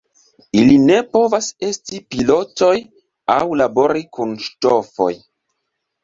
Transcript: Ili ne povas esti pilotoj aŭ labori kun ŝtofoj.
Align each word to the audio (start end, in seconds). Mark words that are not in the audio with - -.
Ili 0.59 0.75
ne 0.83 0.95
povas 1.17 1.49
esti 1.67 1.99
pilotoj 2.15 2.73
aŭ 3.33 3.43
labori 3.61 4.01
kun 4.17 4.33
ŝtofoj. 4.47 5.11